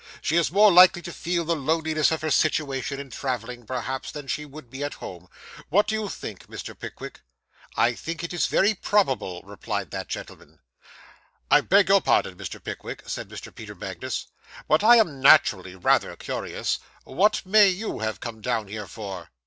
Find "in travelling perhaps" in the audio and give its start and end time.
2.99-4.11